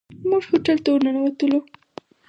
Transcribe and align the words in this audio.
موږ 0.29 0.43
هوټل 0.49 0.77
ته 0.83 0.89
ورننوتلو. 0.91 1.59